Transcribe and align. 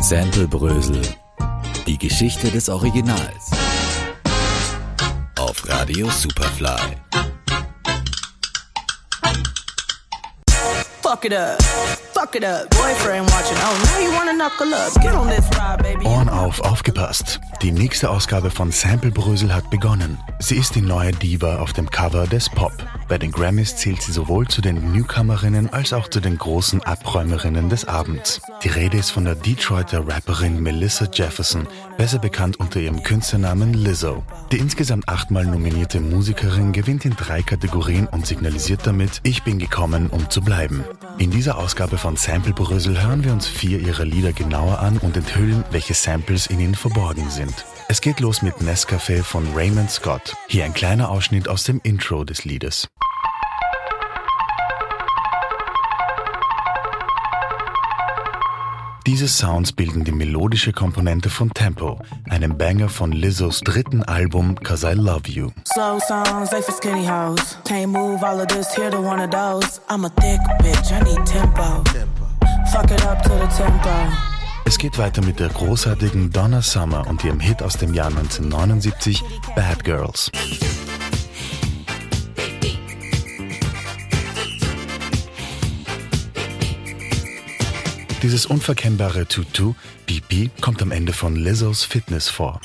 Sample 0.00 0.46
Brösel. 0.46 1.02
Die 1.86 1.98
Geschichte 1.98 2.50
des 2.50 2.68
Originals. 2.68 3.50
Auf 5.38 5.68
Radio 5.68 6.08
Superfly. 6.10 6.96
Fuck 11.02 11.24
it 11.24 11.34
up. 11.34 12.05
Fuck 12.18 12.34
it 12.34 12.44
up. 12.44 12.70
Boyfriend 12.70 13.28
watching. 13.30 13.58
Oh, 13.60 13.76
now 13.84 13.98
you 13.98 14.10
wanna 14.10 14.32
knuckle 14.32 14.72
up. 14.72 14.90
Get 15.02 15.14
on 15.14 15.28
this 15.28 15.44
ride, 15.54 15.82
baby. 15.82 16.06
Ohren 16.06 16.30
auf, 16.30 16.62
aufgepasst. 16.62 17.40
Die 17.60 17.72
nächste 17.72 18.08
Ausgabe 18.08 18.50
von 18.50 18.72
Sample 18.72 19.10
Brösel 19.10 19.54
hat 19.54 19.68
begonnen. 19.68 20.16
Sie 20.38 20.56
ist 20.56 20.74
die 20.76 20.80
neue 20.80 21.12
Diva 21.12 21.58
auf 21.58 21.74
dem 21.74 21.90
Cover 21.90 22.26
des 22.26 22.48
Pop. 22.48 22.72
Bei 23.08 23.18
den 23.18 23.32
Grammys 23.32 23.76
zählt 23.76 24.00
sie 24.00 24.12
sowohl 24.12 24.48
zu 24.48 24.62
den 24.62 24.92
Newcomerinnen 24.92 25.70
als 25.74 25.92
auch 25.92 26.08
zu 26.08 26.20
den 26.20 26.38
großen 26.38 26.82
Abräumerinnen 26.82 27.68
des 27.68 27.86
Abends. 27.86 28.40
Die 28.64 28.68
Rede 28.68 28.96
ist 28.96 29.10
von 29.10 29.26
der 29.26 29.34
Detroiter 29.34 30.08
Rapperin 30.08 30.62
Melissa 30.62 31.06
Jefferson, 31.12 31.68
besser 31.98 32.18
bekannt 32.18 32.58
unter 32.58 32.80
ihrem 32.80 33.02
Künstlernamen 33.02 33.74
Lizzo. 33.74 34.24
Die 34.52 34.58
insgesamt 34.58 35.06
achtmal 35.10 35.44
nominierte 35.44 36.00
Musikerin 36.00 36.72
gewinnt 36.72 37.04
in 37.04 37.14
drei 37.14 37.42
Kategorien 37.42 38.06
und 38.06 38.26
signalisiert 38.26 38.86
damit, 38.86 39.20
ich 39.22 39.42
bin 39.42 39.58
gekommen, 39.58 40.08
um 40.08 40.30
zu 40.30 40.40
bleiben. 40.40 40.82
In 41.18 41.30
dieser 41.30 41.56
Ausgabe 41.56 41.96
von 41.96 42.16
Sample 42.16 42.52
Brösel 42.52 43.02
hören 43.02 43.24
wir 43.24 43.32
uns 43.32 43.46
vier 43.46 43.78
ihrer 43.80 44.04
Lieder 44.04 44.34
genauer 44.34 44.80
an 44.80 44.98
und 44.98 45.16
enthüllen, 45.16 45.64
welche 45.70 45.94
Samples 45.94 46.46
in 46.46 46.60
ihnen 46.60 46.74
verborgen 46.74 47.30
sind. 47.30 47.64
Es 47.88 48.02
geht 48.02 48.20
los 48.20 48.42
mit 48.42 48.56
Nescafé 48.56 49.22
von 49.22 49.46
Raymond 49.54 49.90
Scott. 49.90 50.34
Hier 50.46 50.66
ein 50.66 50.74
kleiner 50.74 51.08
Ausschnitt 51.08 51.48
aus 51.48 51.64
dem 51.64 51.80
Intro 51.82 52.24
des 52.24 52.44
Liedes. 52.44 52.88
Diese 59.06 59.28
Sounds 59.28 59.72
bilden 59.72 60.02
die 60.02 60.10
melodische 60.10 60.72
Komponente 60.72 61.30
von 61.30 61.50
Tempo, 61.54 62.00
einem 62.28 62.58
Banger 62.58 62.88
von 62.88 63.12
Lizzos 63.12 63.60
dritten 63.60 64.02
Album 64.02 64.56
Cause 64.56 64.90
I 64.90 64.94
Love 64.94 65.28
You. 65.28 65.52
Slow 65.64 66.00
songs, 66.00 66.50
they 66.50 66.60
for 66.60 66.74
skinny 66.74 67.06
hoes. 67.06 67.56
Can't 67.64 67.86
move 67.86 68.26
all 68.26 68.40
of 68.40 68.48
this 68.48 68.74
here 68.74 68.90
to 68.90 68.98
one 68.98 69.22
of 69.22 69.30
those. 69.30 69.80
I'm 69.88 70.04
a 70.04 70.10
thick 70.20 70.40
bitch, 70.58 70.90
I 70.90 71.04
need 71.04 71.24
tempo. 71.24 71.84
Fuck 72.72 72.90
it 72.90 73.06
up 73.06 73.22
to 73.22 73.28
the 73.28 73.46
tempo. 73.56 73.90
Es 74.64 74.76
geht 74.76 74.98
weiter 74.98 75.22
mit 75.22 75.38
der 75.38 75.50
großartigen 75.50 76.32
Donna 76.32 76.60
Summer 76.60 77.06
und 77.06 77.22
ihrem 77.22 77.38
Hit 77.38 77.62
aus 77.62 77.76
dem 77.76 77.94
Jahr 77.94 78.08
1979 78.08 79.22
Bad 79.54 79.84
Girls. 79.84 80.32
Dieses 88.26 88.44
unverkennbare 88.44 89.28
Tutu, 89.28 89.74
Pipi, 90.04 90.50
kommt 90.60 90.82
am 90.82 90.90
Ende 90.90 91.12
von 91.12 91.36
Lizzos 91.36 91.84
Fitness 91.84 92.28
vor. 92.28 92.60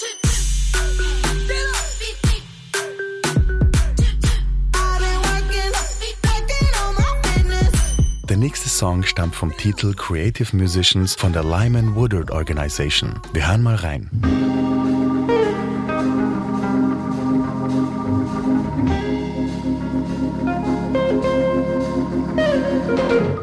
Der 8.27 8.37
nächste 8.37 8.69
Song 8.69 9.03
stammt 9.03 9.35
vom 9.35 9.55
Titel 9.55 9.93
Creative 9.93 10.57
Musicians 10.57 11.13
von 11.13 11.31
der 11.31 11.43
Lyman 11.43 11.93
Woodard 11.93 12.31
Organization. 12.31 13.19
Wir 13.31 13.47
hören 13.47 13.61
mal 13.61 13.75
rein. 13.75 14.09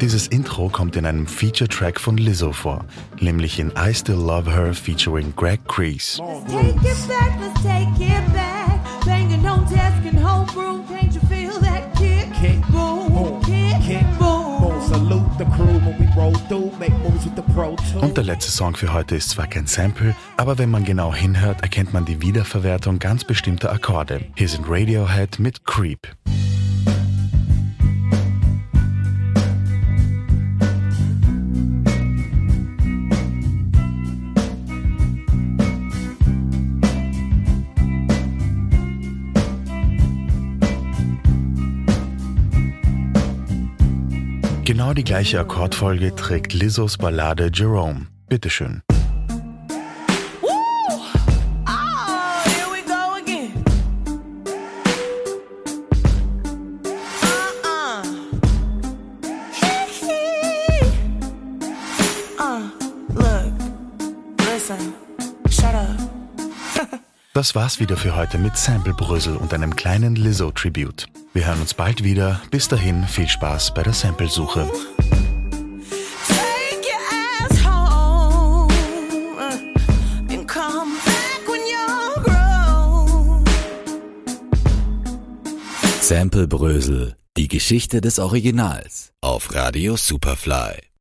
Dieses 0.09 0.25
Intro 0.25 0.69
kommt 0.69 0.95
in 0.95 1.05
einem 1.05 1.27
Feature-Track 1.27 1.99
von 1.99 2.17
Lizzo 2.17 2.51
vor, 2.51 2.83
nämlich 3.19 3.59
in 3.59 3.71
I 3.77 3.93
Still 3.93 4.15
Love 4.15 4.51
Her 4.51 4.73
featuring 4.73 5.31
Greg 5.35 5.63
Crease. 5.67 6.19
Und 18.01 18.17
der 18.17 18.23
letzte 18.23 18.51
Song 18.51 18.75
für 18.75 18.91
heute 18.91 19.15
ist 19.15 19.29
zwar 19.29 19.45
kein 19.45 19.67
Sample, 19.67 20.15
aber 20.37 20.57
wenn 20.57 20.71
man 20.71 20.85
genau 20.85 21.13
hinhört, 21.13 21.61
erkennt 21.61 21.93
man 21.93 22.05
die 22.05 22.19
Wiederverwertung 22.19 22.97
ganz 22.97 23.23
bestimmter 23.23 23.71
Akkorde. 23.71 24.21
Hier 24.33 24.49
sind 24.49 24.65
Radiohead 24.67 25.37
mit 25.37 25.65
Creep. 25.65 26.07
Genau 44.69 44.93
die 44.93 45.03
gleiche 45.03 45.39
Akkordfolge 45.39 46.13
trägt 46.13 46.53
Lizzos 46.53 46.99
Ballade 46.99 47.49
Jerome. 47.51 48.05
Bitteschön. 48.27 48.83
Again. 53.17 53.63
Uh-uh. 57.23 58.03
Uh, 62.37 62.69
look, 63.15 63.53
listen, 64.45 64.93
shut 65.49 65.73
up. 65.73 66.99
Das 67.33 67.53
war's 67.53 67.79
wieder 67.79 67.95
für 67.95 68.15
heute 68.15 68.39
mit 68.39 68.57
Sample 68.57 68.93
Brüssel 68.95 69.37
und 69.37 69.53
einem 69.53 69.75
kleinen 69.75 70.15
Lizzo-Tribute. 70.15 71.05
Wir 71.33 71.45
hören 71.45 71.61
uns 71.61 71.75
bald 71.75 72.03
wieder. 72.03 72.41
Bis 72.49 72.67
dahin 72.67 73.07
viel 73.07 73.27
Spaß 73.27 73.73
bei 73.75 73.83
der 73.83 73.93
Samplesuche. 73.93 74.67
Take 76.27 76.81
your 76.81 76.99
ass 77.39 77.63
home 77.63 78.73
uh, 79.37 80.33
and 80.33 80.47
come 80.47 80.97
back 81.05 81.47
when 81.47 81.61
you're 81.69 82.23
grown. 82.23 83.45
Sample 86.01 86.47
Brösel. 86.47 87.15
Die 87.37 87.47
Geschichte 87.47 88.01
des 88.01 88.17
Originals. 88.17 89.13
Auf 89.21 89.53
Radio 89.53 89.95
Superfly. 89.95 90.88